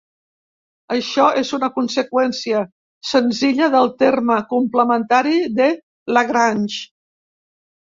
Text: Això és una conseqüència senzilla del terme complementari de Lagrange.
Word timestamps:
Això 0.93 1.25
és 1.41 1.51
una 1.57 1.69
conseqüència 1.75 2.63
senzilla 3.11 3.69
del 3.77 3.93
terme 4.01 4.41
complementari 4.57 5.37
de 5.63 5.71
Lagrange. 6.19 6.83